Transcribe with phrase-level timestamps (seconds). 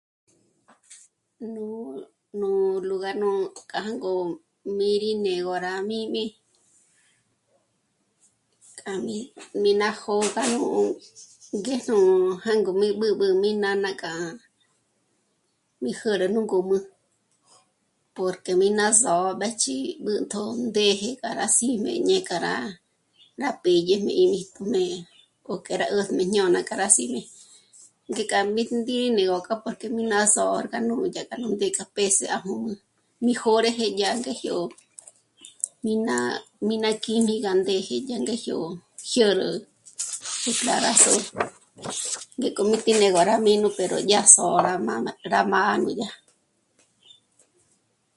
[1.53, 1.65] Nú...
[2.39, 2.51] nú
[2.89, 3.31] lugar nù
[3.69, 4.13] k'a ngó
[4.77, 6.25] mí rí né'egö rá mī́jm'i,
[8.79, 8.93] k'a
[9.61, 10.61] mí ná jó'o k'a nú...
[11.63, 11.97] ngéjnú
[12.45, 14.11] jângo mí b'ǚb'ü mí nána k'a
[15.81, 16.77] mí jä̌rä nú ngǔm'ü
[18.15, 22.55] porque mí ná zó'o mbéjch'i b'ûntjo ndéje k'a rá síjmé ñé k'a rá...
[23.39, 24.83] nà pìdyi mí b'íjtujmé
[25.51, 27.21] o k'e rá 'ä̀jt'ä mí jñôna k'a rá síjmé.
[28.11, 31.67] Ngék'a mí ndí'i ndé gó k'â'a porque mí ná zó'o 'ôrga porque dyá k'a ndé
[31.67, 32.73] nú pés'é à jǔm'ü
[33.23, 34.55] mí jôrëjë yá ngéjyo
[35.83, 36.33] mí ná'a...
[36.67, 38.57] mí ná kíjmi gá ndéje yá ngéjyo
[39.11, 39.49] jä̂rä
[40.43, 41.21] de clara sol
[42.39, 44.73] ngék'o mí tí né'e rá gó'o mí pero dyà nú zó'o rá...
[45.33, 46.09] rá mâ'a núdyá